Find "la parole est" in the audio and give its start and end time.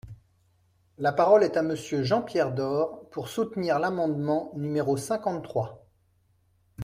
0.97-1.57